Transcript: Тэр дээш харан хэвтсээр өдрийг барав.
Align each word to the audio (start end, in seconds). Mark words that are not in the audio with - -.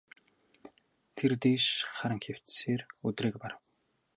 Тэр 1.15 1.31
дээш 1.43 1.65
харан 1.95 2.19
хэвтсээр 2.25 2.81
өдрийг 3.07 3.35
барав. 3.41 3.61